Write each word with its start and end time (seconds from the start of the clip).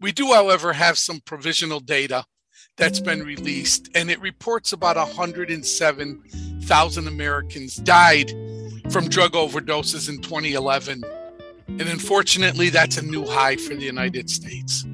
We 0.00 0.12
do, 0.12 0.32
however, 0.32 0.74
have 0.74 0.96
some 0.96 1.18
provisional 1.18 1.80
data 1.80 2.24
that's 2.76 3.00
been 3.00 3.24
released, 3.24 3.88
and 3.96 4.12
it 4.12 4.20
reports 4.20 4.72
about 4.72 4.96
107,000 4.96 7.08
Americans 7.08 7.76
died 7.78 8.30
from 8.90 9.08
drug 9.08 9.32
overdoses 9.32 10.08
in 10.08 10.22
2011. 10.22 11.02
And 11.66 11.80
unfortunately, 11.80 12.68
that's 12.68 12.96
a 12.96 13.02
new 13.02 13.26
high 13.26 13.56
for 13.56 13.74
the 13.74 13.82
United 13.82 14.30
States. 14.30 14.84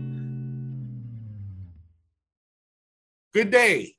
Good 3.35 3.51
day, 3.51 3.97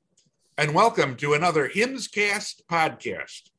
and 0.58 0.74
welcome 0.74 1.14
to 1.18 1.34
another 1.34 1.68
HIMSScast 1.68 2.62
podcast. 2.68 3.50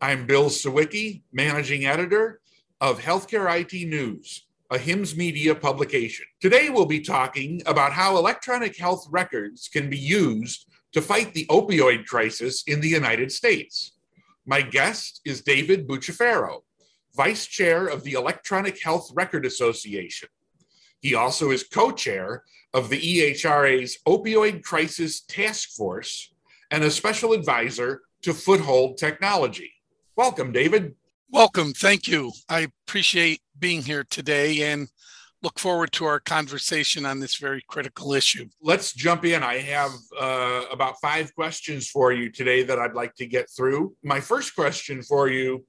I'm 0.00 0.24
Bill 0.24 0.46
Sawicki, 0.46 1.20
managing 1.34 1.84
editor 1.84 2.40
of 2.80 3.00
Healthcare 3.00 3.60
IT 3.60 3.74
News 3.86 4.43
a 4.70 4.78
HIMSS 4.78 5.16
Media 5.16 5.54
publication. 5.54 6.24
Today, 6.40 6.70
we'll 6.70 6.86
be 6.86 7.00
talking 7.00 7.60
about 7.66 7.92
how 7.92 8.16
electronic 8.16 8.76
health 8.76 9.06
records 9.10 9.68
can 9.68 9.90
be 9.90 9.98
used 9.98 10.66
to 10.92 11.02
fight 11.02 11.34
the 11.34 11.46
opioid 11.46 12.06
crisis 12.06 12.64
in 12.66 12.80
the 12.80 12.88
United 12.88 13.30
States. 13.30 13.92
My 14.46 14.62
guest 14.62 15.20
is 15.24 15.42
David 15.42 15.86
Bucciferro, 15.86 16.62
Vice 17.14 17.46
Chair 17.46 17.86
of 17.86 18.04
the 18.04 18.12
Electronic 18.12 18.82
Health 18.82 19.10
Record 19.14 19.44
Association. 19.44 20.28
He 21.00 21.14
also 21.14 21.50
is 21.50 21.64
co 21.64 21.90
chair 21.90 22.42
of 22.72 22.88
the 22.88 23.00
EHRA's 23.00 23.98
Opioid 24.06 24.62
Crisis 24.62 25.20
Task 25.20 25.70
Force 25.76 26.32
and 26.70 26.82
a 26.82 26.90
special 26.90 27.32
advisor 27.32 28.02
to 28.22 28.32
Foothold 28.32 28.96
Technology. 28.96 29.72
Welcome, 30.16 30.52
David. 30.52 30.94
Welcome. 31.30 31.72
Thank 31.74 32.08
you. 32.08 32.32
I 32.48 32.68
appreciate 32.86 33.40
being 33.58 33.82
here 33.82 34.04
today 34.08 34.72
and 34.72 34.88
look 35.42 35.58
forward 35.58 35.92
to 35.92 36.06
our 36.06 36.18
conversation 36.18 37.04
on 37.04 37.20
this 37.20 37.36
very 37.36 37.62
critical 37.68 38.14
issue. 38.14 38.48
Let's 38.62 38.94
jump 38.94 39.24
in. 39.24 39.42
I 39.42 39.58
have 39.58 39.90
uh, 40.18 40.62
about 40.72 40.94
five 41.02 41.34
questions 41.34 41.88
for 41.88 42.12
you 42.12 42.30
today 42.30 42.62
that 42.62 42.78
I'd 42.78 42.94
like 42.94 43.14
to 43.16 43.26
get 43.26 43.48
through. 43.54 43.94
My 44.02 44.20
first 44.20 44.54
question 44.54 45.02
for 45.02 45.28
you, 45.28 45.66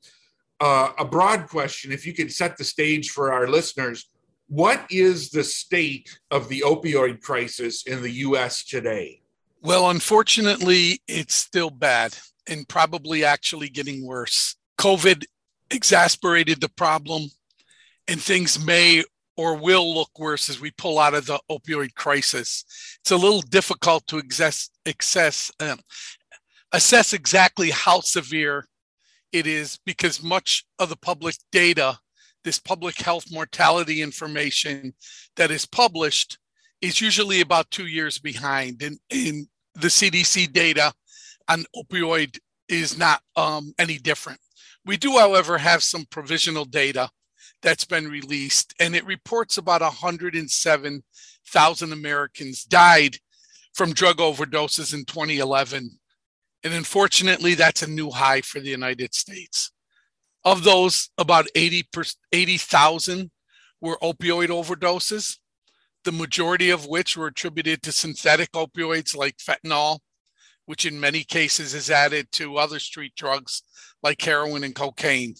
uh, 0.61 0.91
a 0.97 1.03
broad 1.03 1.47
question, 1.47 1.91
if 1.91 2.05
you 2.05 2.13
could 2.13 2.31
set 2.31 2.57
the 2.57 2.63
stage 2.63 3.09
for 3.09 3.33
our 3.33 3.47
listeners. 3.47 4.09
What 4.47 4.85
is 4.89 5.31
the 5.31 5.43
state 5.43 6.19
of 6.31 6.49
the 6.49 6.61
opioid 6.65 7.21
crisis 7.21 7.83
in 7.85 8.01
the 8.01 8.11
US 8.11 8.63
today? 8.63 9.21
Well, 9.61 9.89
unfortunately, 9.89 11.01
it's 11.07 11.35
still 11.35 11.71
bad 11.71 12.15
and 12.47 12.67
probably 12.67 13.25
actually 13.25 13.69
getting 13.69 14.05
worse. 14.05 14.55
COVID 14.77 15.25
exasperated 15.71 16.61
the 16.61 16.69
problem, 16.69 17.29
and 18.07 18.21
things 18.21 18.63
may 18.63 19.03
or 19.37 19.55
will 19.55 19.93
look 19.93 20.17
worse 20.17 20.49
as 20.49 20.61
we 20.61 20.71
pull 20.71 20.99
out 20.99 21.13
of 21.13 21.25
the 21.25 21.39
opioid 21.51 21.93
crisis. 21.95 22.63
It's 23.01 23.11
a 23.11 23.17
little 23.17 23.41
difficult 23.41 24.07
to 24.07 24.21
access, 24.85 25.51
um, 25.59 25.79
assess 26.71 27.13
exactly 27.13 27.69
how 27.69 27.99
severe 27.99 28.67
it 29.31 29.45
is 29.45 29.77
because 29.85 30.23
much 30.23 30.65
of 30.79 30.89
the 30.89 30.95
public 30.95 31.35
data, 31.51 31.99
this 32.43 32.59
public 32.59 32.97
health 33.01 33.25
mortality 33.31 34.01
information 34.01 34.93
that 35.35 35.51
is 35.51 35.65
published, 35.65 36.37
is 36.81 37.01
usually 37.01 37.41
about 37.41 37.71
two 37.71 37.87
years 37.87 38.19
behind. 38.19 38.81
And 38.81 38.97
in 39.09 39.47
the 39.73 39.87
CDC 39.87 40.53
data 40.53 40.93
on 41.49 41.65
opioid 41.75 42.39
is 42.69 42.97
not 42.97 43.21
um, 43.35 43.73
any 43.77 43.97
different. 43.97 44.39
We 44.85 44.97
do, 44.97 45.17
however, 45.17 45.57
have 45.57 45.83
some 45.83 46.05
provisional 46.09 46.65
data 46.65 47.09
that's 47.61 47.85
been 47.85 48.07
released, 48.07 48.73
and 48.79 48.95
it 48.95 49.05
reports 49.05 49.57
about 49.57 49.81
107,000 49.81 51.93
Americans 51.93 52.63
died 52.63 53.17
from 53.73 53.93
drug 53.93 54.17
overdoses 54.17 54.93
in 54.93 55.05
2011. 55.05 55.99
And 56.63 56.73
unfortunately, 56.73 57.55
that's 57.55 57.81
a 57.81 57.89
new 57.89 58.11
high 58.11 58.41
for 58.41 58.59
the 58.59 58.69
United 58.69 59.13
States. 59.13 59.71
Of 60.43 60.63
those, 60.63 61.09
about 61.17 61.47
80,000 61.55 62.15
80, 62.31 63.31
were 63.81 63.97
opioid 64.01 64.49
overdoses, 64.49 65.37
the 66.03 66.11
majority 66.11 66.69
of 66.69 66.85
which 66.85 67.17
were 67.17 67.27
attributed 67.27 67.81
to 67.83 67.91
synthetic 67.91 68.51
opioids 68.51 69.15
like 69.15 69.37
fentanyl 69.37 69.99
which 70.65 70.85
in 70.85 70.99
many 70.99 71.23
cases 71.23 71.73
is 71.73 71.89
added 71.89 72.31
to 72.31 72.57
other 72.57 72.79
street 72.79 73.13
drugs 73.15 73.63
like 74.03 74.21
heroin 74.21 74.63
and 74.63 74.75
cocaine. 74.75 75.35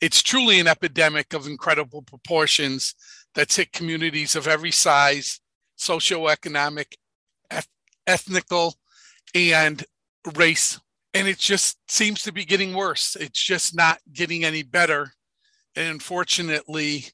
It's 0.00 0.22
truly 0.22 0.60
an 0.60 0.68
epidemic 0.68 1.32
of 1.34 1.46
incredible 1.46 2.02
proportions 2.02 2.94
that's 3.34 3.56
hit 3.56 3.72
communities 3.72 4.36
of 4.36 4.46
every 4.46 4.70
size, 4.70 5.40
socioeconomic, 5.78 6.94
ethnical, 8.06 8.74
and 9.34 9.84
race. 10.36 10.80
And 11.14 11.26
it 11.26 11.38
just 11.38 11.78
seems 11.90 12.22
to 12.22 12.32
be 12.32 12.44
getting 12.44 12.74
worse. 12.74 13.16
It's 13.16 13.42
just 13.42 13.74
not 13.74 13.98
getting 14.12 14.44
any 14.44 14.62
better. 14.62 15.12
And 15.74 15.88
unfortunately, 15.88 17.06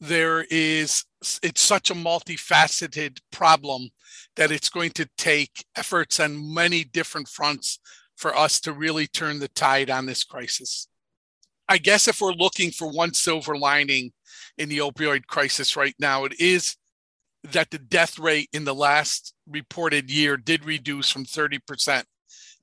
there 0.00 0.46
is 0.50 1.04
it's 1.42 1.60
such 1.60 1.90
a 1.90 1.94
multifaceted 1.94 3.18
problem 3.32 3.88
that 4.36 4.52
it's 4.52 4.68
going 4.68 4.90
to 4.90 5.08
take 5.16 5.64
efforts 5.76 6.20
on 6.20 6.54
many 6.54 6.84
different 6.84 7.28
fronts 7.28 7.78
for 8.16 8.36
us 8.36 8.60
to 8.60 8.72
really 8.72 9.06
turn 9.06 9.38
the 9.38 9.48
tide 9.48 9.90
on 9.90 10.06
this 10.06 10.22
crisis. 10.24 10.88
I 11.68 11.78
guess 11.78 12.08
if 12.08 12.20
we're 12.20 12.32
looking 12.32 12.70
for 12.70 12.88
one 12.88 13.14
silver 13.14 13.56
lining 13.56 14.12
in 14.58 14.68
the 14.68 14.78
opioid 14.78 15.26
crisis 15.26 15.76
right 15.76 15.94
now, 15.98 16.24
it 16.24 16.38
is 16.40 16.76
that 17.52 17.70
the 17.70 17.78
death 17.78 18.18
rate 18.18 18.48
in 18.52 18.64
the 18.64 18.74
last 18.74 19.34
reported 19.48 20.10
year 20.10 20.36
did 20.36 20.64
reduce 20.64 21.10
from 21.10 21.24
30% 21.24 22.04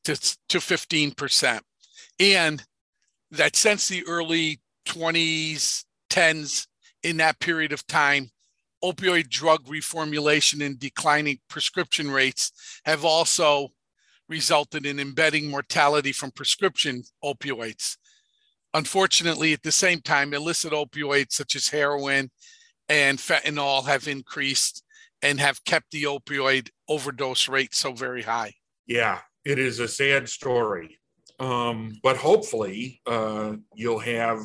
to, 0.05 0.15
to 0.15 0.57
15%. 0.57 1.59
And 2.19 2.63
that 3.31 3.55
since 3.55 3.87
the 3.87 4.03
early 4.07 4.61
20s, 4.87 5.85
10s, 6.09 6.67
in 7.03 7.17
that 7.17 7.39
period 7.39 7.71
of 7.73 7.85
time, 7.87 8.29
opioid 8.83 9.29
drug 9.29 9.65
reformulation 9.65 10.65
and 10.65 10.79
declining 10.79 11.39
prescription 11.49 12.11
rates 12.11 12.51
have 12.85 13.05
also 13.05 13.69
resulted 14.29 14.85
in 14.85 14.99
embedding 14.99 15.49
mortality 15.49 16.11
from 16.11 16.31
prescription 16.31 17.03
opioids. 17.23 17.97
Unfortunately, 18.73 19.53
at 19.53 19.63
the 19.63 19.71
same 19.71 20.01
time, 20.01 20.33
illicit 20.33 20.73
opioids 20.73 21.33
such 21.33 21.55
as 21.55 21.69
heroin 21.69 22.31
and 22.89 23.17
fentanyl 23.19 23.85
have 23.85 24.07
increased 24.07 24.83
and 25.21 25.39
have 25.39 25.63
kept 25.63 25.91
the 25.91 26.03
opioid 26.03 26.69
overdose 26.89 27.47
rate 27.47 27.73
so 27.73 27.93
very 27.93 28.23
high. 28.23 28.53
Yeah, 28.87 29.19
it 29.45 29.59
is 29.59 29.79
a 29.79 29.87
sad 29.87 30.27
story. 30.27 30.99
Um, 31.39 31.93
but 32.03 32.17
hopefully, 32.17 33.01
uh, 33.05 33.53
you'll 33.75 33.99
have 33.99 34.39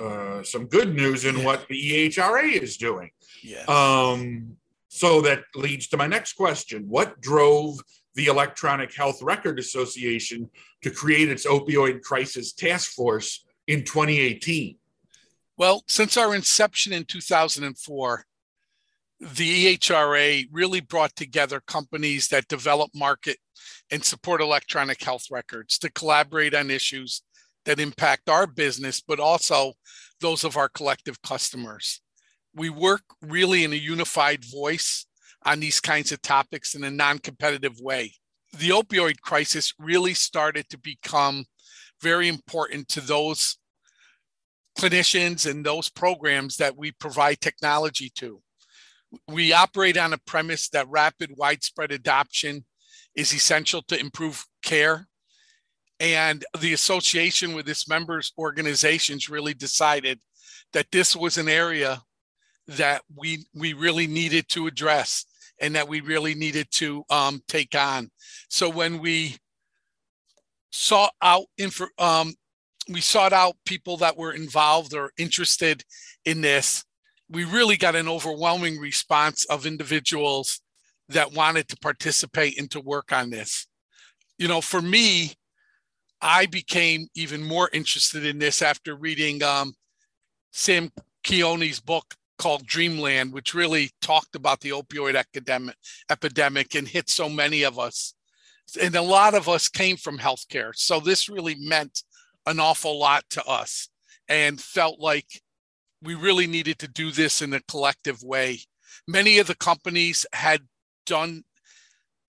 uh, 0.00 0.42
some 0.42 0.66
good 0.66 0.94
news 0.94 1.24
in 1.24 1.38
yeah. 1.38 1.44
what 1.44 1.66
the 1.68 2.08
EHRA 2.08 2.62
is 2.62 2.76
doing. 2.76 3.10
Yes. 3.42 3.68
Um, 3.68 4.56
so 4.88 5.20
that 5.22 5.44
leads 5.54 5.88
to 5.88 5.96
my 5.96 6.06
next 6.06 6.34
question. 6.34 6.84
What 6.88 7.20
drove 7.20 7.78
the 8.14 8.26
Electronic 8.26 8.94
Health 8.94 9.22
Record 9.22 9.58
Association 9.58 10.50
to 10.82 10.90
create 10.90 11.28
its 11.28 11.46
opioid 11.46 12.02
crisis 12.02 12.52
task 12.52 12.92
force 12.92 13.44
in 13.70 13.84
2018? 13.84 14.76
Well, 15.56 15.84
since 15.86 16.16
our 16.16 16.34
inception 16.34 16.92
in 16.92 17.04
2004, 17.04 18.24
the 19.20 19.76
EHRA 19.76 20.48
really 20.50 20.80
brought 20.80 21.14
together 21.14 21.60
companies 21.60 22.28
that 22.28 22.48
develop, 22.48 22.90
market, 22.94 23.36
and 23.90 24.02
support 24.02 24.40
electronic 24.40 25.02
health 25.02 25.26
records 25.30 25.78
to 25.78 25.92
collaborate 25.92 26.54
on 26.54 26.70
issues 26.70 27.22
that 27.64 27.78
impact 27.78 28.28
our 28.28 28.46
business, 28.46 29.00
but 29.00 29.20
also 29.20 29.74
those 30.20 30.42
of 30.42 30.56
our 30.56 30.68
collective 30.68 31.22
customers. 31.22 32.00
We 32.54 32.70
work 32.70 33.02
really 33.22 33.62
in 33.62 33.72
a 33.72 33.76
unified 33.76 34.44
voice 34.44 35.06
on 35.44 35.60
these 35.60 35.78
kinds 35.78 36.10
of 36.10 36.22
topics 36.22 36.74
in 36.74 36.82
a 36.82 36.90
non 36.90 37.18
competitive 37.18 37.78
way. 37.80 38.14
The 38.58 38.70
opioid 38.70 39.20
crisis 39.20 39.74
really 39.78 40.14
started 40.14 40.68
to 40.70 40.78
become 40.78 41.44
very 42.00 42.28
important 42.28 42.88
to 42.88 43.00
those 43.00 43.58
clinicians 44.80 45.50
and 45.50 45.64
those 45.64 45.88
programs 45.88 46.56
that 46.56 46.76
we 46.76 46.92
provide 46.92 47.40
technology 47.40 48.10
to. 48.16 48.40
We 49.28 49.52
operate 49.52 49.96
on 49.96 50.12
a 50.12 50.18
premise 50.18 50.68
that 50.70 50.88
rapid, 50.88 51.32
widespread 51.36 51.92
adoption 51.92 52.64
is 53.14 53.34
essential 53.34 53.82
to 53.82 53.98
improve 53.98 54.46
care 54.62 55.08
and 56.00 56.46
the 56.58 56.72
association 56.72 57.52
with 57.52 57.68
its 57.68 57.86
members 57.86 58.32
organizations 58.38 59.28
really 59.28 59.52
decided 59.52 60.18
that 60.72 60.90
this 60.90 61.14
was 61.14 61.36
an 61.36 61.48
area 61.48 62.00
that 62.66 63.02
we 63.14 63.44
we 63.54 63.74
really 63.74 64.06
needed 64.06 64.48
to 64.48 64.66
address 64.66 65.26
and 65.60 65.74
that 65.74 65.88
we 65.88 66.00
really 66.00 66.34
needed 66.34 66.68
to 66.70 67.04
um, 67.10 67.42
take 67.46 67.74
on. 67.74 68.10
So 68.48 68.70
when 68.70 68.98
we 69.00 69.36
sought 70.70 71.12
out 71.20 71.44
info, 71.58 71.86
um, 71.98 72.32
we 72.88 73.00
sought 73.00 73.32
out 73.32 73.56
people 73.64 73.96
that 73.98 74.16
were 74.16 74.32
involved 74.32 74.94
or 74.94 75.12
interested 75.18 75.84
in 76.24 76.40
this. 76.40 76.84
we 77.28 77.44
really 77.44 77.76
got 77.76 77.94
an 77.94 78.08
overwhelming 78.08 78.78
response 78.78 79.44
of 79.44 79.64
individuals 79.64 80.60
that 81.08 81.32
wanted 81.32 81.68
to 81.68 81.76
participate 81.76 82.58
and 82.58 82.70
to 82.72 82.80
work 82.80 83.12
on 83.12 83.30
this. 83.30 83.68
You 84.36 84.48
know, 84.48 84.60
for 84.60 84.82
me, 84.82 85.34
I 86.20 86.46
became 86.46 87.06
even 87.14 87.42
more 87.42 87.70
interested 87.72 88.26
in 88.26 88.38
this 88.38 88.62
after 88.62 88.96
reading 88.96 89.42
um, 89.42 89.74
Sam 90.50 90.90
Quinones' 91.24 91.80
book 91.80 92.14
called 92.36 92.66
Dreamland, 92.66 93.32
which 93.32 93.54
really 93.54 93.90
talked 94.00 94.34
about 94.34 94.60
the 94.60 94.70
opioid 94.70 95.14
epidemic, 95.14 95.76
epidemic 96.10 96.74
and 96.74 96.88
hit 96.88 97.10
so 97.10 97.28
many 97.28 97.62
of 97.62 97.78
us. 97.78 98.14
And 98.80 98.94
a 98.94 99.02
lot 99.02 99.34
of 99.34 99.48
us 99.48 99.68
came 99.68 99.96
from 99.96 100.18
healthcare. 100.18 100.72
So 100.74 101.00
this 101.00 101.28
really 101.28 101.56
meant 101.58 102.02
an 102.50 102.60
awful 102.60 102.98
lot 102.98 103.24
to 103.30 103.44
us 103.44 103.88
and 104.28 104.60
felt 104.60 104.98
like 105.00 105.40
we 106.02 106.14
really 106.14 106.46
needed 106.46 106.78
to 106.80 106.88
do 106.88 107.10
this 107.10 107.40
in 107.40 107.54
a 107.54 107.62
collective 107.68 108.22
way. 108.22 108.58
Many 109.06 109.38
of 109.38 109.46
the 109.46 109.54
companies 109.54 110.26
had 110.32 110.62
done 111.06 111.44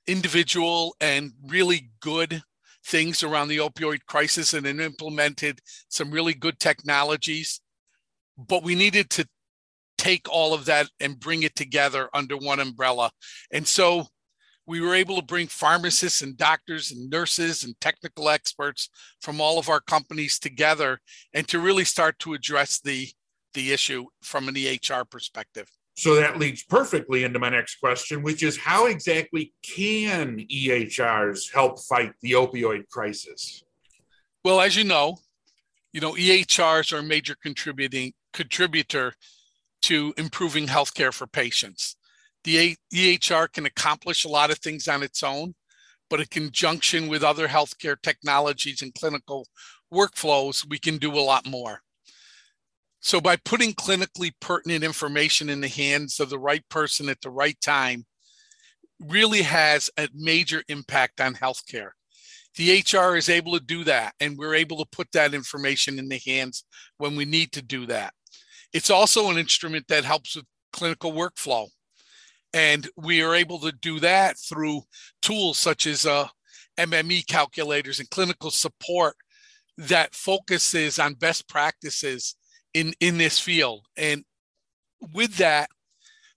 individual 0.08 0.96
and 1.02 1.32
really 1.48 1.90
good 2.00 2.44
things 2.86 3.24
around 3.24 3.48
the 3.48 3.58
opioid 3.58 4.06
crisis 4.08 4.54
and 4.54 4.66
implemented 4.66 5.60
some 5.90 6.12
really 6.12 6.34
good 6.34 6.60
technologies. 6.60 7.62
But 8.38 8.64
we 8.64 8.76
needed 8.76 9.10
to 9.12 9.28
take 9.98 10.28
all 10.30 10.54
of 10.54 10.66
that 10.66 10.90
and 11.00 11.20
bring 11.20 11.44
it 11.44 11.56
together 11.56 12.10
under 12.14 12.38
one 12.38 12.60
umbrella. 12.60 13.12
And 13.52 13.68
so 13.68 14.08
we 14.72 14.80
were 14.80 14.96
able 14.96 15.18
to 15.18 15.22
bring 15.22 15.48
pharmacists 15.48 16.22
and 16.22 16.38
doctors 16.38 16.94
and 16.94 17.10
nurses 17.10 17.66
and 17.66 17.78
technical 17.82 18.30
experts 18.30 18.90
from 19.20 19.42
all 19.42 19.60
of 19.60 19.68
our 19.68 19.82
companies 19.82 20.40
together 20.40 21.02
and 21.34 21.46
to 21.46 21.60
really 21.60 21.84
start 21.84 22.18
to 22.20 22.34
address 22.34 22.80
the 22.80 23.10
the 23.54 23.74
issue 23.74 24.06
from 24.24 24.48
an 24.48 24.56
EHR 24.56 25.04
perspective. 25.10 25.68
So 25.98 26.16
that 26.16 26.40
leads 26.40 26.64
perfectly 26.64 27.26
into 27.26 27.38
my 27.38 27.50
next 27.50 27.82
question, 27.82 28.24
which 28.24 28.44
is 28.44 28.56
how 28.56 28.86
exactly 28.86 29.54
can 29.62 30.38
EHRs 30.38 31.52
help 31.54 31.82
fight 31.82 32.14
the 32.22 32.32
opioid 32.32 32.88
crisis? 32.88 33.66
Well, 34.46 34.62
as 34.62 34.78
you 34.78 34.86
know, 34.86 35.18
you 35.92 36.00
know 36.00 36.14
EHRs 36.14 36.94
are 36.94 37.00
a 37.00 37.04
major 37.04 37.36
contributing 37.44 38.14
contributor 38.32 39.16
to 39.82 40.14
improving 40.16 40.68
healthcare 40.68 41.14
for 41.14 41.28
patients. 41.28 41.98
The 42.44 42.76
EHR 42.94 43.52
can 43.52 43.66
accomplish 43.66 44.24
a 44.24 44.30
lot 44.30 44.52
of 44.52 44.58
things 44.58 44.88
on 44.88 45.04
its 45.04 45.22
own, 45.22 45.54
but 46.10 46.20
in 46.20 46.26
conjunction 46.28 47.08
with 47.08 47.24
other 47.24 47.48
healthcare 47.48 47.96
technologies 48.02 48.82
and 48.82 48.94
clinical 48.94 49.48
workflows, 49.94 50.68
we 50.68 50.80
can 50.80 50.98
do 50.98 51.14
a 51.14 51.20
lot 51.20 51.46
more. 51.46 51.82
So, 53.00 53.20
by 53.20 53.36
putting 53.38 53.74
clinically 53.74 54.32
pertinent 54.40 54.84
information 54.84 55.50
in 55.50 55.62
the 55.62 55.68
hands 55.68 56.20
of 56.20 56.30
the 56.30 56.40
right 56.40 56.68
person 56.70 57.10
at 57.10 57.22
the 57.22 57.32
right 57.32 57.60
time, 57.60 58.06
really 59.00 59.42
has 59.42 59.90
a 59.98 60.08
major 60.14 60.64
impact 60.68 61.20
on 61.20 61.34
healthcare. 61.34 61.92
The 62.56 62.84
HR 62.84 63.16
is 63.16 63.30
able 63.30 63.54
to 63.58 63.64
do 63.64 63.84
that, 63.86 64.14
and 64.20 64.38
we're 64.38 64.56
able 64.56 64.78
to 64.78 64.90
put 64.92 65.12
that 65.14 65.34
information 65.34 65.98
in 65.98 66.10
the 66.10 66.22
hands 66.26 66.64
when 66.98 67.16
we 67.16 67.26
need 67.26 67.52
to 67.54 67.62
do 67.62 67.86
that. 67.88 68.14
It's 68.74 68.90
also 68.90 69.30
an 69.30 69.38
instrument 69.38 69.88
that 69.88 70.06
helps 70.06 70.36
with 70.36 70.46
clinical 70.72 71.12
workflow. 71.12 71.70
And 72.54 72.88
we 72.98 73.22
are 73.22 73.36
able 73.36 73.60
to 73.60 73.72
do 73.72 74.00
that 74.02 74.38
through 74.38 74.82
tools 75.22 75.58
such 75.58 75.88
as 75.88 76.06
uh, 76.06 76.28
MME 76.78 77.28
calculators 77.28 78.00
and 78.00 78.10
clinical 78.10 78.52
support 78.52 79.16
that 79.78 80.14
focuses 80.14 81.00
on 81.00 81.14
best 81.14 81.48
practices 81.48 82.36
in 82.74 82.94
in 83.00 83.18
this 83.18 83.40
field. 83.40 83.86
And 83.98 84.24
with 85.14 85.38
that 85.38 85.70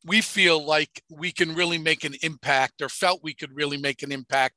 we 0.04 0.20
feel 0.20 0.64
like 0.64 1.02
we 1.10 1.32
can 1.32 1.54
really 1.54 1.78
make 1.78 2.04
an 2.04 2.14
impact 2.22 2.82
or 2.82 2.88
felt 2.88 3.24
we 3.24 3.34
could 3.34 3.54
really 3.54 3.78
make 3.78 4.02
an 4.02 4.12
impact 4.12 4.54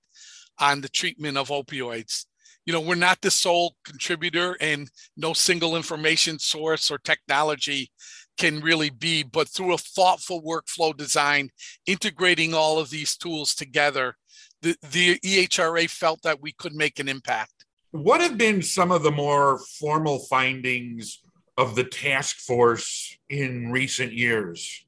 on 0.60 0.82
the 0.82 0.90
treatment 0.90 1.38
of 1.38 1.50
opioids. 1.50 2.26
You 2.66 2.74
know 2.74 2.82
we're 2.82 2.96
not 2.96 3.22
the 3.22 3.32
sole 3.32 3.76
contributor 3.86 4.58
and 4.60 4.90
no 5.16 5.34
single 5.34 5.78
information 5.78 6.38
source 6.38 6.92
or 6.92 6.98
technology 6.98 7.92
can 8.38 8.60
really 8.62 8.90
be 8.90 9.24
but 9.24 9.48
through 9.48 9.74
a 9.74 9.78
thoughtful 9.78 10.42
workflow 10.42 10.96
design 10.96 11.50
integrating 11.86 12.54
all 12.54 12.80
of 12.80 12.90
these 12.90 13.18
tools 13.18 13.56
together 13.56 14.16
the, 14.62 14.76
the 14.92 15.20
ehra 15.20 15.90
felt 15.90 16.22
that 16.24 16.42
we 16.42 16.52
could 16.54 16.74
make 16.74 17.00
an 17.00 17.08
impact 17.08 17.66
what 17.92 18.22
have 18.22 18.38
been 18.38 18.62
some 18.62 18.92
of 18.92 19.04
the 19.04 19.12
more 19.12 19.60
formal 19.80 20.20
findings 20.20 21.22
of 21.58 21.76
the 21.76 21.84
task 21.84 22.38
force 22.38 23.18
in 23.30 23.72
recent 23.72 24.14
years? 24.14 24.86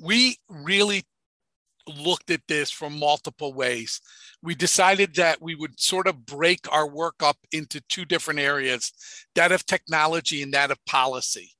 We 0.00 0.36
really 0.48 1.04
looked 1.88 2.30
at 2.30 2.42
this 2.46 2.70
from 2.70 2.98
multiple 2.98 3.54
ways. 3.54 4.00
We 4.42 4.54
decided 4.54 5.14
that 5.16 5.40
we 5.40 5.54
would 5.54 5.80
sort 5.80 6.06
of 6.06 6.26
break 6.26 6.60
our 6.70 6.88
work 6.88 7.16
up 7.22 7.38
into 7.50 7.80
two 7.88 8.04
different 8.04 8.40
areas 8.40 8.92
that 9.34 9.52
of 9.52 9.66
technology 9.66 10.42
and 10.42 10.52
that 10.52 10.70
of 10.70 10.84
policy. 10.84 11.52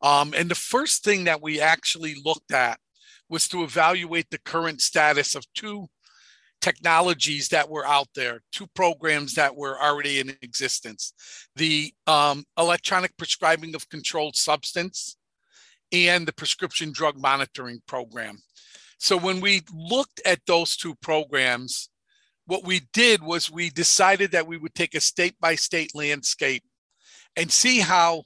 Um, 0.00 0.32
and 0.36 0.50
the 0.50 0.54
first 0.54 1.04
thing 1.04 1.24
that 1.24 1.42
we 1.42 1.60
actually 1.60 2.14
looked 2.24 2.52
at 2.52 2.78
was 3.28 3.48
to 3.48 3.62
evaluate 3.62 4.30
the 4.30 4.38
current 4.38 4.80
status 4.80 5.34
of 5.34 5.44
two 5.54 5.88
technologies 6.60 7.48
that 7.48 7.68
were 7.68 7.86
out 7.86 8.08
there, 8.14 8.40
two 8.52 8.66
programs 8.74 9.34
that 9.34 9.54
were 9.54 9.80
already 9.80 10.18
in 10.20 10.36
existence 10.42 11.12
the 11.56 11.92
um, 12.06 12.44
electronic 12.58 13.16
prescribing 13.16 13.74
of 13.74 13.88
controlled 13.88 14.36
substance 14.36 15.16
and 15.92 16.26
the 16.26 16.32
prescription 16.32 16.92
drug 16.92 17.16
monitoring 17.16 17.80
program. 17.86 18.38
So, 18.98 19.16
when 19.16 19.40
we 19.40 19.62
looked 19.72 20.20
at 20.24 20.40
those 20.46 20.76
two 20.76 20.94
programs, 20.96 21.88
what 22.46 22.64
we 22.64 22.82
did 22.92 23.22
was 23.22 23.50
we 23.50 23.70
decided 23.70 24.32
that 24.32 24.46
we 24.46 24.56
would 24.56 24.74
take 24.74 24.94
a 24.94 25.00
state 25.00 25.34
by 25.40 25.54
state 25.54 25.94
landscape 25.94 26.64
and 27.36 27.50
see 27.50 27.78
how 27.78 28.24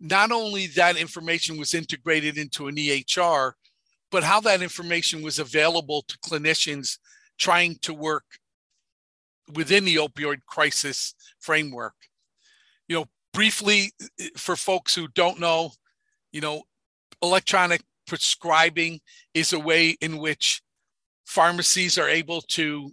not 0.00 0.30
only 0.30 0.68
that 0.68 0.96
information 0.96 1.58
was 1.58 1.74
integrated 1.74 2.38
into 2.38 2.68
an 2.68 2.76
EHR, 2.76 3.52
but 4.10 4.24
how 4.24 4.40
that 4.40 4.62
information 4.62 5.22
was 5.22 5.38
available 5.38 6.02
to 6.08 6.18
clinicians 6.18 6.98
trying 7.38 7.76
to 7.82 7.92
work 7.92 8.24
within 9.54 9.84
the 9.84 9.96
opioid 9.96 10.38
crisis 10.46 11.14
framework. 11.40 11.94
You 12.86 12.96
know, 12.96 13.04
briefly 13.32 13.92
for 14.36 14.56
folks 14.56 14.94
who 14.94 15.08
don't 15.08 15.40
know, 15.40 15.72
you 16.32 16.40
know, 16.40 16.62
electronic 17.22 17.82
prescribing 18.06 19.00
is 19.34 19.52
a 19.52 19.58
way 19.58 19.96
in 20.00 20.18
which 20.18 20.62
pharmacies 21.26 21.98
are 21.98 22.08
able 22.08 22.40
to 22.40 22.92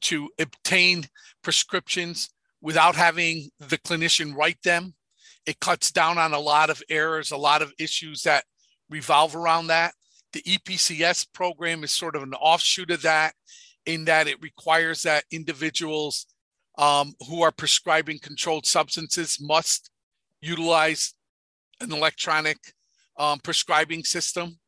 to 0.00 0.28
obtain 0.40 1.04
prescriptions 1.42 2.30
without 2.60 2.96
having 2.96 3.50
the 3.60 3.78
clinician 3.78 4.34
write 4.34 4.60
them. 4.64 4.94
It 5.46 5.60
cuts 5.60 5.90
down 5.90 6.18
on 6.18 6.32
a 6.32 6.38
lot 6.38 6.70
of 6.70 6.82
errors, 6.88 7.30
a 7.30 7.36
lot 7.36 7.62
of 7.62 7.72
issues 7.78 8.22
that 8.22 8.44
revolve 8.88 9.36
around 9.36 9.68
that. 9.68 9.92
The 10.32 10.42
EPCS 10.42 11.28
program 11.32 11.84
is 11.84 11.92
sort 11.92 12.16
of 12.16 12.22
an 12.22 12.34
offshoot 12.34 12.90
of 12.90 13.02
that 13.02 13.34
in 13.86 14.06
that 14.06 14.26
it 14.26 14.42
requires 14.42 15.02
that 15.02 15.24
individuals 15.30 16.26
um, 16.78 17.14
who 17.28 17.42
are 17.42 17.52
prescribing 17.52 18.18
controlled 18.18 18.66
substances 18.66 19.38
must 19.40 19.90
utilize 20.40 21.14
an 21.80 21.92
electronic 21.92 22.58
um, 23.18 23.38
prescribing 23.38 24.04
system. 24.04 24.58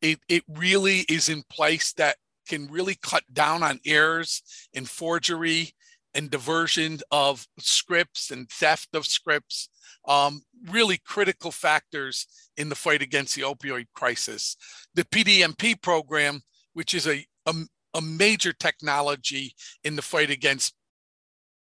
It, 0.00 0.20
it 0.28 0.44
really 0.48 1.00
is 1.08 1.28
in 1.28 1.42
place 1.50 1.92
that 1.94 2.16
can 2.48 2.68
really 2.68 2.96
cut 3.02 3.24
down 3.32 3.62
on 3.62 3.80
errors 3.84 4.42
and 4.74 4.88
forgery 4.88 5.74
and 6.18 6.32
diversion 6.32 6.98
of 7.12 7.46
scripts 7.60 8.32
and 8.32 8.50
theft 8.50 8.88
of 8.92 9.06
scripts. 9.06 9.68
Um, 10.08 10.42
really 10.68 10.98
critical 10.98 11.52
factors 11.52 12.26
in 12.56 12.68
the 12.68 12.74
fight 12.74 13.02
against 13.02 13.36
the 13.36 13.42
opioid 13.42 13.86
crisis. 13.94 14.56
The 14.94 15.04
PDMP 15.04 15.80
program, 15.80 16.40
which 16.72 16.92
is 16.92 17.06
a, 17.06 17.24
a, 17.46 17.54
a 17.94 18.00
major 18.00 18.52
technology 18.52 19.54
in 19.84 19.94
the 19.94 20.02
fight 20.02 20.30
against 20.30 20.74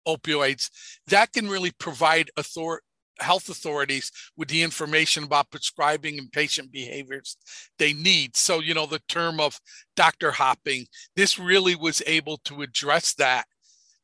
opioids 0.08 0.72
that 1.06 1.32
can 1.32 1.48
really 1.48 1.72
provide 1.78 2.32
author- 2.36 2.82
health 3.20 3.48
authorities 3.48 4.12
with 4.36 4.48
the 4.48 4.64
information 4.64 5.24
about 5.24 5.52
prescribing 5.52 6.18
and 6.18 6.32
patient 6.32 6.72
behaviors 6.72 7.38
they 7.78 7.94
need. 7.94 8.36
So, 8.36 8.60
you 8.60 8.74
know, 8.74 8.88
the 8.88 9.04
term 9.08 9.40
of 9.40 9.60
doctor 9.96 10.32
hopping, 10.32 10.88
this 11.16 11.38
really 11.38 11.76
was 11.76 12.02
able 12.08 12.38
to 12.46 12.64
address 12.64 13.14
that 13.16 13.46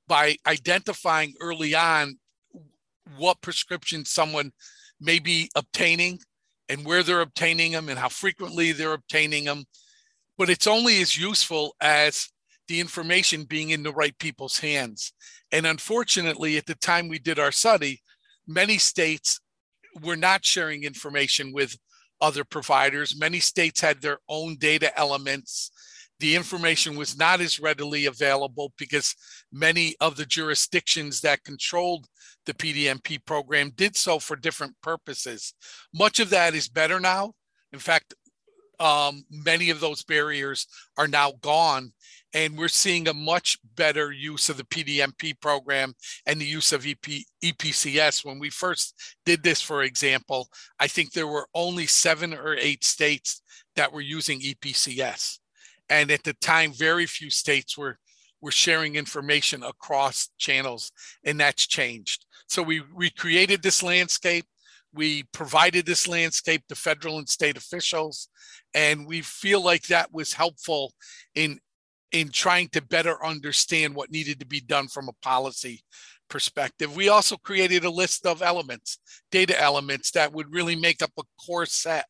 by 0.07 0.35
identifying 0.45 1.33
early 1.41 1.75
on 1.75 2.17
what 3.17 3.41
prescriptions 3.41 4.09
someone 4.09 4.51
may 4.99 5.19
be 5.19 5.49
obtaining 5.55 6.19
and 6.69 6.85
where 6.85 7.03
they're 7.03 7.21
obtaining 7.21 7.71
them 7.71 7.89
and 7.89 7.97
how 7.97 8.09
frequently 8.09 8.71
they're 8.71 8.93
obtaining 8.93 9.45
them 9.45 9.65
but 10.37 10.49
it's 10.49 10.67
only 10.67 11.01
as 11.01 11.17
useful 11.17 11.75
as 11.81 12.29
the 12.67 12.79
information 12.79 13.43
being 13.43 13.71
in 13.71 13.83
the 13.83 13.93
right 13.93 14.17
people's 14.19 14.59
hands. 14.59 15.13
And 15.51 15.65
unfortunately, 15.65 16.57
at 16.57 16.65
the 16.65 16.75
time 16.75 17.07
we 17.07 17.19
did 17.19 17.39
our 17.39 17.51
study, 17.51 18.01
many 18.47 18.77
states 18.77 19.39
were 20.01 20.17
not 20.17 20.45
sharing 20.45 20.83
information 20.83 21.53
with 21.53 21.77
other 22.21 22.43
providers. 22.43 23.17
Many 23.17 23.39
states 23.39 23.81
had 23.81 24.01
their 24.01 24.19
own 24.29 24.57
data 24.57 24.97
elements. 24.97 25.71
The 26.19 26.35
information 26.35 26.95
was 26.95 27.17
not 27.17 27.41
as 27.41 27.59
readily 27.59 28.05
available 28.05 28.73
because 28.77 29.15
many 29.51 29.95
of 29.99 30.15
the 30.15 30.25
jurisdictions 30.25 31.21
that 31.21 31.43
controlled 31.43 32.07
the 32.45 32.53
PDMP 32.53 33.23
program 33.23 33.71
did 33.75 33.95
so 33.95 34.19
for 34.19 34.35
different 34.35 34.75
purposes. 34.81 35.53
Much 35.93 36.19
of 36.19 36.29
that 36.31 36.55
is 36.55 36.69
better 36.69 36.99
now. 36.99 37.33
In 37.71 37.79
fact, 37.79 38.15
um, 38.79 39.23
many 39.29 39.69
of 39.69 39.79
those 39.79 40.03
barriers 40.03 40.67
are 40.97 41.07
now 41.07 41.33
gone 41.41 41.91
and 42.33 42.57
we're 42.57 42.67
seeing 42.67 43.07
a 43.07 43.13
much 43.13 43.57
better 43.75 44.11
use 44.11 44.49
of 44.49 44.57
the 44.57 44.63
PDMP 44.63 45.39
program 45.39 45.93
and 46.25 46.39
the 46.39 46.45
use 46.45 46.71
of 46.73 46.85
EP, 46.85 47.23
EPCS. 47.43 48.25
When 48.25 48.37
we 48.37 48.49
first 48.49 48.93
did 49.25 49.43
this, 49.43 49.61
for 49.61 49.83
example, 49.83 50.47
I 50.79 50.87
think 50.87 51.11
there 51.11 51.27
were 51.27 51.47
only 51.55 51.87
seven 51.87 52.33
or 52.33 52.55
eight 52.55 52.83
states 52.83 53.41
that 53.75 53.91
were 53.91 54.01
using 54.01 54.41
EPCS. 54.41 55.39
And 55.89 56.11
at 56.11 56.23
the 56.23 56.33
time, 56.33 56.73
very 56.73 57.05
few 57.05 57.29
states 57.29 57.77
were, 57.77 57.97
were 58.41 58.51
sharing 58.51 58.95
information 58.95 59.63
across 59.63 60.29
channels, 60.37 60.91
and 61.23 61.39
that's 61.39 61.65
changed. 61.67 62.25
So 62.47 62.61
we, 62.61 62.81
we 62.95 63.09
created 63.09 63.61
this 63.61 63.81
landscape. 63.83 64.45
We 64.93 65.23
provided 65.33 65.85
this 65.85 66.07
landscape 66.07 66.63
to 66.67 66.75
federal 66.75 67.19
and 67.19 67.29
state 67.29 67.57
officials, 67.57 68.29
and 68.73 69.05
we 69.05 69.21
feel 69.21 69.63
like 69.63 69.87
that 69.87 70.13
was 70.13 70.33
helpful 70.33 70.93
in 71.35 71.59
in 72.13 72.29
trying 72.29 72.69
to 72.69 72.81
better 72.81 73.23
understand 73.23 73.93
what 73.93 74.11
needed 74.11 74.39
to 74.39 74.45
be 74.45 74.61
done 74.61 74.87
from 74.87 75.09
a 75.09 75.25
policy 75.25 75.83
perspective. 76.29 76.95
We 76.95 77.09
also 77.09 77.37
created 77.37 77.83
a 77.83 77.89
list 77.89 78.25
of 78.25 78.41
elements, 78.41 78.99
data 79.31 79.59
elements 79.59 80.11
that 80.11 80.31
would 80.33 80.53
really 80.53 80.75
make 80.75 81.01
up 81.01 81.11
a 81.19 81.23
core 81.45 81.65
set 81.65 82.05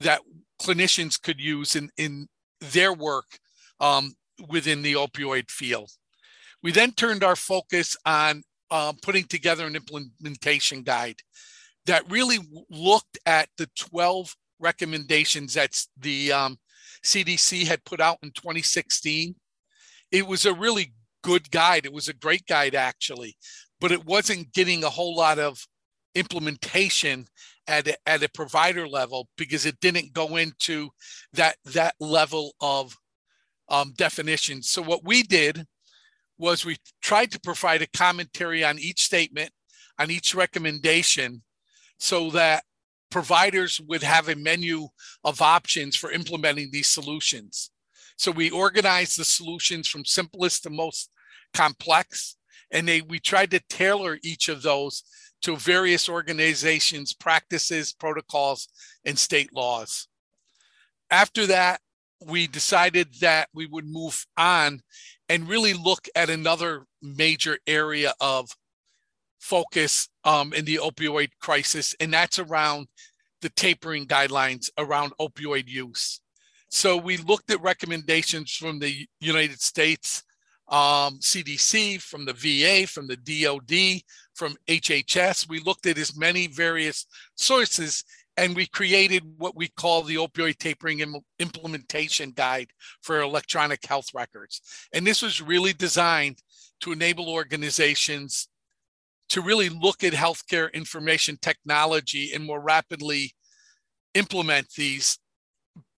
that 0.00 0.20
clinicians 0.60 1.20
could 1.20 1.40
use 1.40 1.76
in, 1.76 1.90
in 1.96 2.28
their 2.60 2.92
work 2.92 3.38
um, 3.80 4.12
within 4.48 4.82
the 4.82 4.94
opioid 4.94 5.50
field. 5.50 5.90
We 6.62 6.72
then 6.72 6.92
turned 6.92 7.24
our 7.24 7.36
focus 7.36 7.96
on 8.04 8.42
um, 8.70 8.96
putting 9.02 9.24
together 9.24 9.66
an 9.66 9.76
implementation 9.76 10.82
guide 10.82 11.16
that 11.86 12.10
really 12.10 12.38
looked 12.70 13.18
at 13.26 13.48
the 13.56 13.68
12 13.76 14.34
recommendations 14.58 15.54
that 15.54 15.82
the 15.98 16.32
um, 16.32 16.58
CDC 17.04 17.66
had 17.66 17.84
put 17.84 18.00
out 18.00 18.18
in 18.22 18.30
2016. 18.32 19.34
It 20.12 20.26
was 20.26 20.44
a 20.44 20.54
really 20.54 20.92
good 21.22 21.50
guide. 21.50 21.86
It 21.86 21.92
was 21.92 22.08
a 22.08 22.14
great 22.14 22.46
guide, 22.46 22.74
actually, 22.74 23.36
but 23.80 23.92
it 23.92 24.04
wasn't 24.04 24.52
getting 24.52 24.84
a 24.84 24.90
whole 24.90 25.16
lot 25.16 25.38
of 25.38 25.66
implementation 26.14 27.26
at 27.66 27.86
a, 27.86 27.96
at 28.06 28.22
a 28.22 28.28
provider 28.28 28.88
level 28.88 29.28
because 29.36 29.66
it 29.66 29.80
didn't 29.80 30.12
go 30.12 30.36
into 30.36 30.90
that 31.32 31.56
that 31.66 31.94
level 32.00 32.52
of 32.60 32.96
um, 33.68 33.92
definition. 33.96 34.62
So 34.62 34.82
what 34.82 35.04
we 35.04 35.22
did 35.22 35.64
was 36.38 36.64
we 36.64 36.76
tried 37.02 37.30
to 37.32 37.40
provide 37.40 37.82
a 37.82 37.86
commentary 37.88 38.64
on 38.64 38.78
each 38.78 39.04
statement, 39.04 39.50
on 39.98 40.10
each 40.10 40.34
recommendation, 40.34 41.42
so 41.98 42.30
that 42.30 42.64
providers 43.10 43.80
would 43.80 44.02
have 44.02 44.28
a 44.28 44.36
menu 44.36 44.88
of 45.24 45.42
options 45.42 45.96
for 45.96 46.10
implementing 46.10 46.70
these 46.70 46.88
solutions. 46.88 47.70
So 48.16 48.30
we 48.30 48.50
organized 48.50 49.18
the 49.18 49.24
solutions 49.24 49.88
from 49.88 50.04
simplest 50.04 50.62
to 50.62 50.70
most 50.70 51.10
complex, 51.52 52.36
and 52.70 52.88
they, 52.88 53.02
we 53.02 53.18
tried 53.18 53.50
to 53.50 53.60
tailor 53.68 54.18
each 54.22 54.48
of 54.48 54.62
those 54.62 55.02
to 55.42 55.56
various 55.56 56.08
organizations, 56.08 57.14
practices, 57.14 57.92
protocols, 57.92 58.68
and 59.04 59.18
state 59.18 59.54
laws. 59.54 60.08
After 61.10 61.46
that, 61.46 61.80
we 62.24 62.46
decided 62.46 63.08
that 63.20 63.48
we 63.54 63.66
would 63.66 63.86
move 63.86 64.26
on 64.36 64.82
and 65.28 65.48
really 65.48 65.72
look 65.72 66.08
at 66.14 66.28
another 66.28 66.84
major 67.02 67.58
area 67.66 68.12
of 68.20 68.50
focus 69.38 70.08
um, 70.24 70.52
in 70.52 70.64
the 70.64 70.76
opioid 70.76 71.30
crisis, 71.40 71.94
and 71.98 72.12
that's 72.12 72.38
around 72.38 72.88
the 73.40 73.48
tapering 73.50 74.06
guidelines 74.06 74.68
around 74.76 75.12
opioid 75.18 75.66
use. 75.66 76.20
So 76.68 76.96
we 76.96 77.16
looked 77.16 77.50
at 77.50 77.62
recommendations 77.62 78.52
from 78.52 78.78
the 78.78 79.06
United 79.18 79.60
States 79.60 80.22
um, 80.70 81.18
CDC, 81.18 82.00
from 82.00 82.24
the 82.24 82.32
VA, 82.32 82.86
from 82.86 83.06
the 83.06 83.16
DOD, 83.16 84.02
from 84.34 84.56
HHS. 84.68 85.48
We 85.48 85.60
looked 85.60 85.86
at 85.86 85.98
as 85.98 86.16
many 86.16 86.46
various 86.46 87.06
sources 87.34 88.04
and 88.36 88.56
we 88.56 88.66
created 88.66 89.22
what 89.36 89.56
we 89.56 89.68
call 89.68 90.02
the 90.02 90.14
opioid 90.14 90.58
tapering 90.58 91.00
Im- 91.00 91.20
implementation 91.38 92.30
guide 92.30 92.68
for 93.02 93.20
electronic 93.20 93.84
health 93.84 94.06
records. 94.14 94.62
And 94.94 95.06
this 95.06 95.20
was 95.20 95.42
really 95.42 95.72
designed 95.72 96.38
to 96.80 96.92
enable 96.92 97.28
organizations 97.28 98.48
to 99.28 99.42
really 99.42 99.68
look 99.68 100.02
at 100.02 100.12
healthcare 100.12 100.72
information 100.72 101.38
technology 101.42 102.32
and 102.32 102.44
more 102.44 102.60
rapidly 102.60 103.32
implement 104.14 104.68
these 104.70 105.18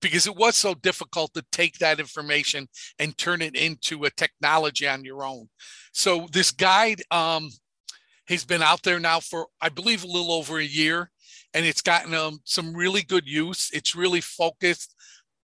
because 0.00 0.26
it 0.26 0.36
was 0.36 0.56
so 0.56 0.74
difficult 0.74 1.32
to 1.34 1.44
take 1.52 1.78
that 1.78 2.00
information 2.00 2.68
and 2.98 3.16
turn 3.16 3.42
it 3.42 3.54
into 3.54 4.04
a 4.04 4.10
technology 4.10 4.88
on 4.88 5.04
your 5.04 5.24
own. 5.24 5.48
So 5.92 6.26
this 6.32 6.50
guide 6.50 7.02
um, 7.10 7.50
has 8.28 8.44
been 8.44 8.62
out 8.62 8.82
there 8.82 9.00
now 9.00 9.20
for, 9.20 9.46
I 9.60 9.68
believe, 9.68 10.04
a 10.04 10.08
little 10.08 10.32
over 10.32 10.58
a 10.58 10.64
year, 10.64 11.10
and 11.52 11.66
it's 11.66 11.82
gotten 11.82 12.14
um, 12.14 12.40
some 12.44 12.74
really 12.74 13.02
good 13.02 13.26
use. 13.26 13.70
It's 13.72 13.94
really 13.94 14.20
focused 14.20 14.94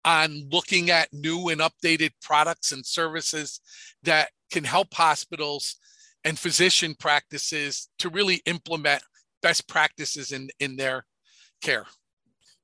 on 0.05 0.49
looking 0.51 0.89
at 0.89 1.13
new 1.13 1.49
and 1.49 1.61
updated 1.61 2.11
products 2.21 2.71
and 2.71 2.85
services 2.85 3.61
that 4.03 4.29
can 4.51 4.63
help 4.63 4.93
hospitals 4.93 5.77
and 6.25 6.37
physician 6.37 6.95
practices 6.99 7.89
to 7.99 8.09
really 8.09 8.41
implement 8.45 9.01
best 9.41 9.67
practices 9.67 10.31
in, 10.31 10.49
in 10.59 10.75
their 10.75 11.05
care. 11.61 11.85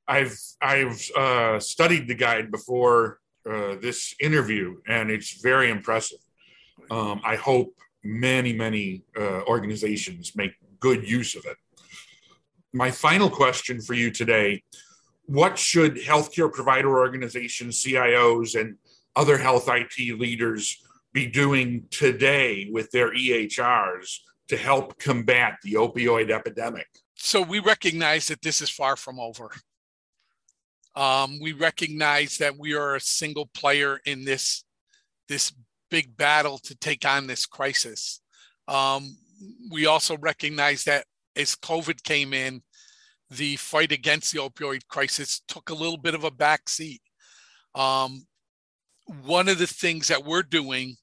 I've 0.10 0.36
I've 0.60 1.12
uh, 1.16 1.60
studied 1.60 2.08
the 2.08 2.16
guide 2.16 2.50
before 2.50 3.20
uh, 3.50 3.76
this 3.80 4.16
interview, 4.20 4.78
and 4.88 5.12
it's 5.12 5.40
very 5.40 5.70
impressive. 5.70 6.18
Um, 6.90 7.22
I 7.24 7.36
hope 7.36 7.76
many 8.04 8.52
many 8.52 9.04
uh, 9.16 9.44
organizations 9.44 10.36
make 10.36 10.54
good 10.80 11.08
use 11.08 11.36
of 11.36 11.46
it. 11.46 11.58
My 12.74 12.90
final 12.90 13.30
question 13.30 13.82
for 13.82 13.94
you 13.94 14.10
today: 14.10 14.64
What 15.28 15.60
should 15.60 15.96
healthcare 15.98 16.52
provider 16.52 16.98
organizations, 16.98 17.84
CIOs, 17.84 18.60
and 18.60 18.78
other 19.16 19.38
health 19.38 19.70
IT 19.70 20.20
leaders 20.20 20.84
be 21.14 21.28
doing 21.28 21.84
today 21.92 22.68
with 22.72 22.90
their 22.90 23.14
EHRs 23.14 24.18
to 24.48 24.58
help 24.58 24.98
combat 24.98 25.60
the 25.64 25.74
opioid 25.74 26.32
epidemic? 26.32 26.88
So 27.16 27.44
we 27.44 27.60
recognize 27.60 28.28
that 28.30 28.42
this 28.42 28.60
is 28.60 28.72
far 28.72 28.96
from 28.96 29.20
over. 29.20 29.52
Um, 31.00 31.40
we 31.42 31.54
recognize 31.54 32.38
that 32.40 32.58
we 32.58 32.74
are 32.74 32.96
a 32.96 33.00
single 33.00 33.46
player 33.54 34.02
in 34.06 34.26
this 34.26 34.66
this 35.30 35.54
big 35.90 36.18
battle 36.18 36.58
to 36.58 36.76
take 36.76 37.06
on 37.06 37.26
this 37.26 37.46
crisis. 37.46 38.20
Um, 38.68 39.16
we 39.72 39.86
also 39.86 40.18
recognize 40.18 40.84
that 40.84 41.06
as 41.38 41.56
COVID 41.56 42.04
came 42.04 42.34
in, 42.34 42.62
the 43.30 43.56
fight 43.56 43.94
against 43.94 44.34
the 44.34 44.40
opioid 44.40 44.82
crisis 44.90 45.42
took 45.48 45.70
a 45.70 45.74
little 45.74 45.98
bit 45.98 46.16
of 46.16 46.26
a 46.26 46.32
backseat. 46.32 47.00
Um, 47.76 48.26
one 49.24 49.48
of 49.48 49.58
the 49.58 49.68
things 49.68 50.10
that 50.10 50.26
we're 50.26 50.44
doing 50.44 50.98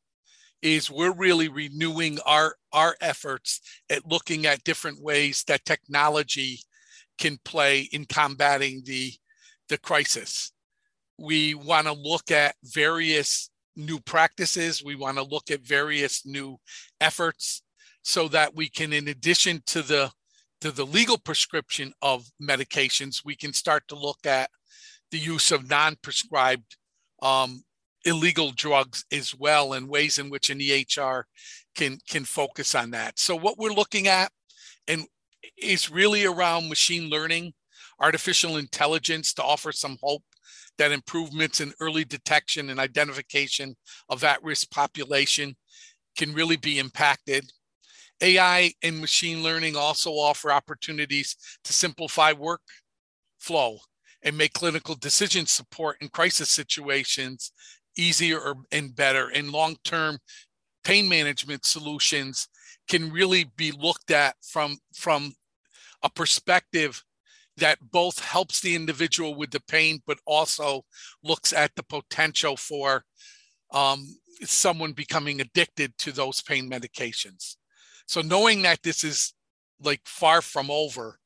is 0.60 0.90
we're 0.90 1.14
really 1.14 1.48
renewing 1.48 2.18
our 2.26 2.56
our 2.70 2.96
efforts 3.00 3.62
at 3.88 4.06
looking 4.06 4.44
at 4.44 4.62
different 4.64 5.00
ways 5.00 5.42
that 5.48 5.64
technology 5.64 6.58
can 7.16 7.38
play 7.46 7.88
in 7.92 8.04
combating 8.04 8.82
the 8.84 9.14
the 9.68 9.78
crisis. 9.78 10.52
We 11.18 11.54
want 11.54 11.86
to 11.86 11.92
look 11.92 12.30
at 12.30 12.54
various 12.62 13.50
new 13.74 14.00
practices. 14.00 14.82
We 14.84 14.94
want 14.94 15.18
to 15.18 15.22
look 15.22 15.50
at 15.50 15.60
various 15.60 16.26
new 16.26 16.58
efforts 17.00 17.62
so 18.02 18.28
that 18.28 18.54
we 18.54 18.68
can, 18.68 18.92
in 18.92 19.08
addition 19.08 19.62
to 19.66 19.82
the 19.82 20.10
to 20.62 20.70
the 20.70 20.86
legal 20.86 21.18
prescription 21.18 21.92
of 22.00 22.26
medications, 22.42 23.22
we 23.24 23.36
can 23.36 23.52
start 23.52 23.86
to 23.88 23.94
look 23.94 24.24
at 24.24 24.48
the 25.10 25.18
use 25.18 25.52
of 25.52 25.68
non-prescribed 25.68 26.76
um, 27.20 27.62
illegal 28.06 28.52
drugs 28.52 29.04
as 29.12 29.34
well 29.34 29.74
and 29.74 29.88
ways 29.88 30.18
in 30.18 30.30
which 30.30 30.48
an 30.48 30.58
EHR 30.58 31.24
can 31.74 31.98
can 32.08 32.24
focus 32.24 32.74
on 32.74 32.90
that. 32.92 33.18
So 33.18 33.36
what 33.36 33.58
we're 33.58 33.72
looking 33.72 34.08
at 34.08 34.30
and 34.88 35.06
is 35.58 35.90
really 35.90 36.24
around 36.24 36.68
machine 36.68 37.10
learning 37.10 37.52
artificial 38.00 38.56
intelligence 38.56 39.32
to 39.34 39.42
offer 39.42 39.72
some 39.72 39.96
hope 40.02 40.22
that 40.78 40.92
improvements 40.92 41.60
in 41.60 41.72
early 41.80 42.04
detection 42.04 42.70
and 42.70 42.78
identification 42.78 43.74
of 44.08 44.24
at 44.24 44.42
risk 44.42 44.70
population 44.70 45.56
can 46.16 46.32
really 46.32 46.56
be 46.56 46.78
impacted. 46.78 47.50
AI 48.22 48.72
and 48.82 49.00
machine 49.00 49.42
learning 49.42 49.76
also 49.76 50.10
offer 50.12 50.50
opportunities 50.50 51.36
to 51.64 51.72
simplify 51.72 52.32
workflow 52.32 53.78
and 54.22 54.36
make 54.36 54.54
clinical 54.54 54.94
decision 54.94 55.46
support 55.46 55.96
in 56.00 56.08
crisis 56.08 56.50
situations 56.50 57.52
easier 57.96 58.54
and 58.72 58.94
better. 58.94 59.28
And 59.28 59.50
long 59.50 59.76
term 59.84 60.18
pain 60.84 61.08
management 61.08 61.64
solutions 61.64 62.48
can 62.88 63.12
really 63.12 63.50
be 63.56 63.72
looked 63.72 64.10
at 64.10 64.36
from, 64.42 64.78
from 64.94 65.32
a 66.02 66.10
perspective 66.10 67.02
that 67.58 67.78
both 67.90 68.18
helps 68.18 68.60
the 68.60 68.74
individual 68.74 69.34
with 69.34 69.50
the 69.50 69.60
pain, 69.60 70.02
but 70.06 70.18
also 70.26 70.84
looks 71.22 71.52
at 71.52 71.74
the 71.74 71.82
potential 71.82 72.56
for 72.56 73.04
um, 73.72 74.06
someone 74.42 74.92
becoming 74.92 75.40
addicted 75.40 75.96
to 75.98 76.12
those 76.12 76.42
pain 76.42 76.70
medications. 76.70 77.56
So 78.06 78.20
knowing 78.20 78.62
that 78.62 78.82
this 78.82 79.04
is 79.04 79.34
like 79.80 80.00
far 80.04 80.42
from 80.42 80.70
over, 80.70 81.18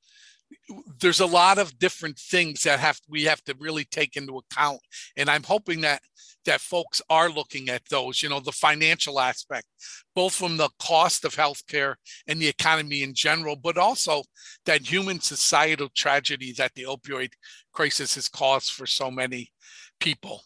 there's 1.00 1.20
a 1.20 1.26
lot 1.26 1.58
of 1.58 1.78
different 1.78 2.18
things 2.18 2.62
that 2.62 2.80
have 2.80 2.98
we 3.08 3.24
have 3.24 3.42
to 3.44 3.54
really 3.58 3.84
take 3.84 4.16
into 4.16 4.38
account. 4.38 4.80
And 5.16 5.28
i'm 5.28 5.42
hoping 5.42 5.80
that 5.82 6.00
that 6.46 6.60
folks 6.60 7.02
are 7.10 7.28
looking 7.28 7.68
at 7.68 7.82
those 7.90 8.22
you 8.22 8.28
know 8.28 8.40
the 8.40 8.52
financial 8.52 9.20
aspect 9.20 9.66
both 10.14 10.34
from 10.34 10.56
the 10.56 10.70
cost 10.78 11.24
of 11.24 11.34
healthcare 11.34 11.94
and 12.26 12.40
the 12.40 12.48
economy 12.48 13.02
in 13.02 13.12
general 13.14 13.56
but 13.56 13.76
also 13.76 14.22
that 14.64 14.80
human 14.80 15.20
societal 15.20 15.88
tragedy 15.94 16.52
that 16.56 16.72
the 16.74 16.84
opioid 16.84 17.30
crisis 17.72 18.14
has 18.14 18.28
caused 18.28 18.72
for 18.72 18.86
so 18.86 19.10
many 19.10 19.50
people. 20.00 20.42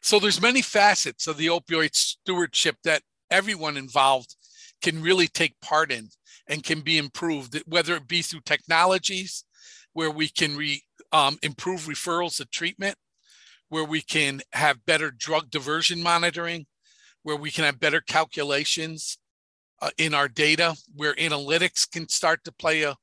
So 0.00 0.18
there's 0.18 0.40
many 0.40 0.62
facets 0.62 1.26
of 1.26 1.36
the 1.36 1.48
opioid 1.48 1.94
stewardship 1.94 2.76
that 2.84 3.02
everyone 3.30 3.76
involved 3.76 4.36
can 4.82 5.02
really 5.02 5.28
take 5.28 5.60
part 5.60 5.90
in 5.90 6.08
and 6.48 6.62
can 6.62 6.80
be 6.80 6.98
improved, 6.98 7.62
whether 7.66 7.96
it 7.96 8.08
be 8.08 8.22
through 8.22 8.40
technologies 8.40 9.44
where 9.92 10.10
we 10.10 10.28
can 10.28 10.56
re, 10.56 10.82
um, 11.12 11.38
improve 11.42 11.82
referrals 11.82 12.36
to 12.36 12.44
treatment, 12.46 12.96
where 13.68 13.84
we 13.84 14.00
can 14.00 14.40
have 14.52 14.84
better 14.84 15.10
drug 15.10 15.50
diversion 15.50 16.02
monitoring, 16.02 16.66
where 17.22 17.36
we 17.36 17.50
can 17.50 17.64
have 17.64 17.80
better 17.80 18.00
calculations 18.00 19.18
uh, 19.80 19.90
in 19.98 20.14
our 20.14 20.28
data, 20.28 20.76
where 20.94 21.14
analytics 21.14 21.90
can 21.90 22.08
start 22.08 22.44
to 22.44 22.52
play 22.52 22.82
a, 22.82 22.94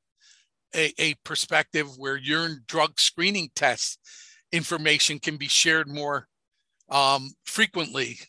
a, 0.76 0.94
a 1.00 1.16
perspective 1.24 1.88
where 1.98 2.18
urine 2.18 2.62
drug 2.68 3.00
screening 3.00 3.50
tests 3.56 3.98
information 4.52 5.18
can 5.20 5.38
be 5.38 5.48
shared 5.48 5.88
more 5.88 6.28
um, 6.90 7.32
frequently, 7.46 8.20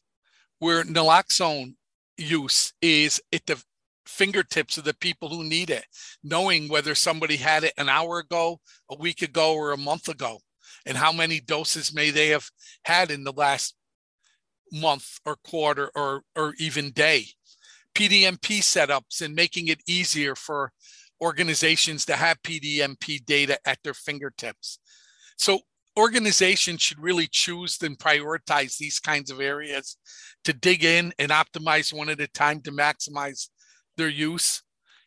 where 0.61 0.85
naloxone 0.85 1.75
use 2.17 2.73
is 2.81 3.21
at 3.33 3.45
the 3.47 3.63
fingertips 4.07 4.79
of 4.79 4.85
the 4.85 4.95
people 4.95 5.29
who 5.29 5.45
need 5.45 5.71
it, 5.71 5.85
knowing 6.23 6.69
whether 6.69 6.95
somebody 6.95 7.37
had 7.37 7.65
it 7.65 7.73
an 7.79 7.89
hour 7.89 8.19
ago, 8.19 8.61
a 8.91 8.97
week 8.97 9.23
ago, 9.23 9.55
or 9.55 9.73
a 9.73 9.77
month 9.77 10.09
ago, 10.09 10.39
and 10.87 10.97
how 10.97 11.13
many 11.13 11.41
doses 11.41 11.95
may 11.95 12.11
they 12.11 12.29
have 12.29 12.49
had 12.85 13.11
in 13.11 13.25
the 13.25 13.33
last 13.33 13.75
month 14.73 15.19
or 15.27 15.37
quarter 15.45 15.91
or, 15.95 16.23
or 16.35 16.55
even 16.59 16.91
day. 16.93 17.27
PDMP 17.95 18.61
setups 18.61 19.21
and 19.21 19.35
making 19.35 19.69
it 19.69 19.83
easier 19.87 20.35
for 20.35 20.73
organizations 21.21 22.05
to 22.07 22.17
have 22.17 22.43
PDMP 22.43 23.25
data 23.25 23.59
at 23.67 23.79
their 23.85 23.95
fingertips. 23.95 24.79
So 25.39 25.61
organizations 25.99 26.81
should 26.81 27.01
really 27.01 27.29
choose 27.31 27.79
and 27.83 27.99
prioritize 27.99 28.77
these 28.77 28.99
kinds 28.99 29.31
of 29.31 29.41
areas 29.41 29.97
to 30.45 30.53
dig 30.53 30.85
in 30.85 31.13
and 31.19 31.31
optimize 31.31 31.93
one 31.93 32.09
at 32.09 32.21
a 32.21 32.27
time 32.29 32.61
to 32.63 32.73
maximize 32.73 33.49
their 33.97 34.09
use. 34.09 34.63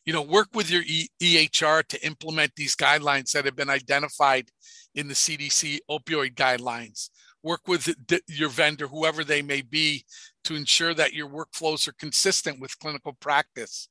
You 0.05 0.13
know, 0.13 0.21
work 0.21 0.49
with 0.53 0.69
your 0.69 0.83
e- 0.83 1.09
EHR 1.21 1.83
to 1.87 2.05
implement 2.05 2.51
these 2.55 2.75
guidelines 2.75 3.31
that 3.31 3.45
have 3.45 3.55
been 3.55 3.69
identified 3.69 4.49
in 4.93 5.07
the 5.07 5.13
CDC 5.13 5.79
opioid 5.89 6.35
guidelines. 6.35 7.09
Work 7.43 7.67
with 7.67 7.93
your 8.27 8.49
vendor, 8.49 8.87
whoever 8.87 9.23
they 9.23 9.41
may 9.41 9.61
be, 9.61 10.05
to 10.45 10.55
ensure 10.55 10.93
that 10.93 11.13
your 11.13 11.29
workflows 11.29 11.87
are 11.87 11.93
consistent 11.99 12.59
with 12.59 12.77
clinical 12.79 13.13
practice. 13.19 13.87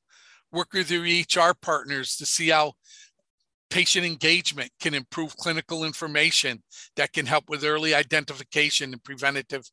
Work 0.52 0.72
with 0.72 0.90
your 0.90 1.02
EHR 1.02 1.54
partners 1.60 2.16
to 2.16 2.26
see 2.26 2.48
how 2.48 2.74
patient 3.70 4.06
engagement 4.06 4.70
can 4.80 4.94
improve 4.94 5.36
clinical 5.36 5.84
information 5.84 6.62
that 6.96 7.12
can 7.12 7.26
help 7.26 7.48
with 7.48 7.64
early 7.64 7.94
identification 7.94 8.92
and 8.92 9.02
preventative 9.02 9.68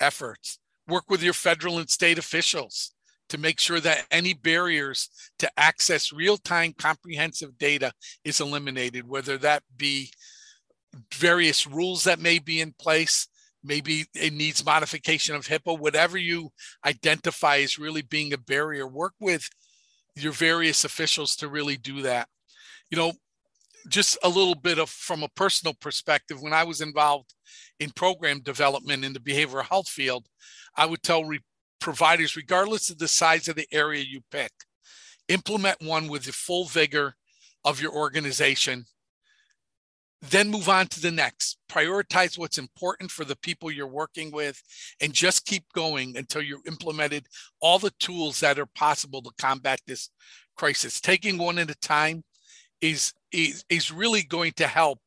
efforts. 0.00 0.58
Work 0.88 1.08
with 1.08 1.22
your 1.22 1.34
federal 1.34 1.78
and 1.78 1.88
state 1.88 2.18
officials 2.18 2.94
to 3.28 3.38
make 3.38 3.58
sure 3.58 3.80
that 3.80 4.06
any 4.10 4.34
barriers 4.34 5.08
to 5.38 5.50
access 5.56 6.12
real-time 6.12 6.74
comprehensive 6.78 7.56
data 7.58 7.92
is 8.24 8.40
eliminated, 8.40 9.08
whether 9.08 9.38
that 9.38 9.62
be 9.76 10.10
various 11.12 11.66
rules 11.66 12.04
that 12.04 12.20
may 12.20 12.38
be 12.38 12.60
in 12.60 12.74
place, 12.78 13.26
maybe 13.62 14.04
it 14.14 14.32
needs 14.32 14.64
modification 14.64 15.34
of 15.34 15.46
HIPAA, 15.46 15.78
whatever 15.78 16.18
you 16.18 16.50
identify 16.84 17.58
as 17.58 17.78
really 17.78 18.02
being 18.02 18.32
a 18.32 18.38
barrier, 18.38 18.86
work 18.86 19.14
with 19.20 19.48
your 20.14 20.32
various 20.32 20.84
officials 20.84 21.34
to 21.36 21.48
really 21.48 21.76
do 21.76 22.02
that. 22.02 22.28
You 22.90 22.98
know, 22.98 23.12
just 23.88 24.16
a 24.22 24.28
little 24.28 24.54
bit 24.54 24.78
of 24.78 24.88
from 24.88 25.22
a 25.22 25.28
personal 25.30 25.74
perspective, 25.74 26.40
when 26.40 26.52
I 26.52 26.64
was 26.64 26.80
involved 26.80 27.34
in 27.80 27.90
program 27.90 28.40
development 28.40 29.04
in 29.04 29.12
the 29.12 29.20
behavioral 29.20 29.64
health 29.64 29.88
field, 29.88 30.26
I 30.76 30.86
would 30.86 31.02
tell 31.02 31.24
re- 31.24 31.40
providers, 31.84 32.34
regardless 32.34 32.88
of 32.88 32.96
the 32.96 33.06
size 33.06 33.46
of 33.46 33.56
the 33.56 33.68
area 33.70 34.02
you 34.02 34.22
pick, 34.30 34.50
implement 35.28 35.82
one 35.82 36.08
with 36.08 36.24
the 36.24 36.32
full 36.32 36.64
vigor 36.64 37.14
of 37.62 37.78
your 37.78 37.92
organization. 37.92 38.86
Then 40.22 40.50
move 40.50 40.70
on 40.70 40.86
to 40.86 41.00
the 41.00 41.10
next. 41.10 41.58
Prioritize 41.70 42.38
what's 42.38 42.56
important 42.56 43.10
for 43.10 43.26
the 43.26 43.36
people 43.36 43.70
you're 43.70 43.86
working 43.86 44.32
with 44.32 44.62
and 45.02 45.12
just 45.12 45.44
keep 45.44 45.64
going 45.74 46.16
until 46.16 46.40
you've 46.40 46.66
implemented 46.66 47.26
all 47.60 47.78
the 47.78 47.92
tools 48.00 48.40
that 48.40 48.58
are 48.58 48.68
possible 48.74 49.20
to 49.20 49.30
combat 49.38 49.78
this 49.86 50.08
crisis. 50.56 51.02
Taking 51.02 51.36
one 51.36 51.58
at 51.58 51.70
a 51.70 51.74
time 51.74 52.24
is, 52.80 53.12
is, 53.30 53.62
is 53.68 53.92
really 53.92 54.22
going 54.22 54.52
to 54.52 54.66
help 54.66 55.00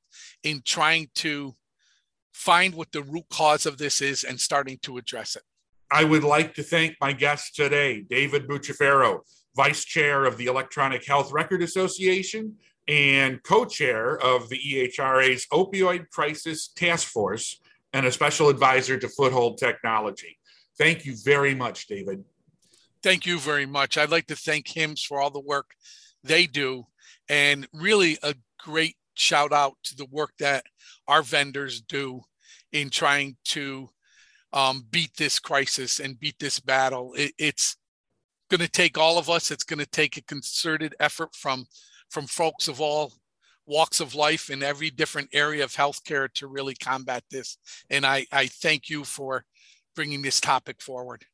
in 0.44 0.62
trying 0.64 1.10
to 1.16 1.56
find 2.34 2.76
what 2.76 2.92
the 2.92 3.02
root 3.02 3.26
cause 3.32 3.66
of 3.66 3.80
this 3.80 4.00
is 4.00 4.24
and 4.24 4.40
starting 4.40 4.78
to 4.84 5.00
address 5.00 5.36
it. 5.36 5.42
I 5.90 6.04
would 6.04 6.24
like 6.24 6.54
to 6.56 6.64
thank 6.64 6.96
my 7.00 7.14
guest 7.14 7.56
today, 7.56 8.02
David 8.02 8.48
Bucciferro, 8.48 9.22
Vice 9.56 9.86
Chair 9.86 10.26
of 10.26 10.38
the 10.38 10.48
Electronic 10.48 11.06
Health 11.06 11.32
Record 11.32 11.62
Association 11.64 12.56
and 12.88 13.42
co 13.44 13.66
chair 13.66 14.18
of 14.18 14.50
the 14.50 14.60
EHRA's 14.60 15.46
Opioid 15.52 16.10
Crisis 16.10 16.70
Task 16.70 17.08
Force 17.08 17.60
and 17.94 18.06
a 18.06 18.12
special 18.12 18.50
advisor 18.50 18.98
to 18.98 19.08
Foothold 19.08 19.58
Technology. 19.58 20.38
Thank 20.78 21.06
you 21.06 21.16
very 21.24 21.56
much, 21.56 21.88
David. 21.88 22.24
Thank 23.02 23.26
you 23.26 23.40
very 23.40 23.66
much. 23.66 23.98
I'd 23.98 24.12
like 24.12 24.28
to 24.28 24.36
thank 24.36 24.68
HIMSS 24.68 25.06
for 25.06 25.20
all 25.20 25.30
the 25.30 25.40
work 25.40 25.72
they 26.24 26.48
do 26.48 26.86
and 27.30 27.68
really 27.74 28.18
a 28.24 28.36
great 28.60 28.96
shout 29.14 29.54
out 29.54 29.76
to 29.84 29.96
the 29.96 30.08
work 30.12 30.32
that 30.40 30.66
our 31.08 31.22
vendors 31.22 31.82
do 31.82 32.22
in 32.72 32.90
trying 32.90 33.38
to 33.46 33.90
um, 34.54 34.86
beat 34.90 35.16
this 35.18 35.40
crisis 35.40 36.00
and 36.00 36.20
beat 36.20 36.40
this 36.40 36.60
battle. 36.60 37.14
It, 37.16 37.34
it's 37.38 37.78
going 38.50 38.62
to 38.62 38.70
take 38.70 38.98
all 38.98 39.18
of 39.18 39.30
us. 39.30 39.52
It's 39.52 39.64
going 39.64 39.80
to 39.80 39.86
take 39.86 40.18
a 40.18 40.24
concerted 40.24 40.96
effort 41.00 41.36
from 41.36 41.66
from 42.10 42.26
folks 42.26 42.68
of 42.68 42.80
all 42.80 43.12
walks 43.66 44.00
of 44.00 44.16
life 44.16 44.50
in 44.50 44.64
every 44.64 44.90
different 44.90 45.30
area 45.34 45.64
of 45.64 45.74
healthcare 45.74 46.32
to 46.34 46.48
really 46.48 46.74
combat 46.74 47.24
this. 47.30 47.58
And 47.90 48.06
I, 48.06 48.26
I 48.32 48.48
thank 48.48 48.90
you 48.90 49.04
for 49.04 49.44
bringing 49.96 50.22
this 50.22 50.40
topic 50.40 50.82
forward. 50.82 51.26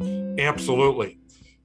Absolutely. 0.00 1.18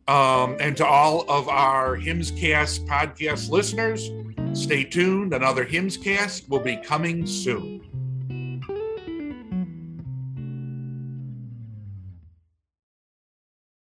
Um, 0.08 0.58
and 0.60 0.76
to 0.78 0.86
all 0.86 1.30
of 1.30 1.48
our 1.48 1.96
HIMSScast 1.96 2.86
podcast 2.88 3.50
listeners, 3.50 4.10
stay 4.54 4.84
tuned. 4.84 5.34
Another 5.34 5.66
HIMSScast 5.66 6.50
will 6.50 6.60
be 6.60 6.76
coming 6.76 7.26
soon. 7.26 7.91